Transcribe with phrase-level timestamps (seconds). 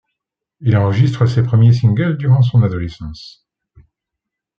[0.61, 3.45] Il enregistre ses premiers singles durant son adolescence.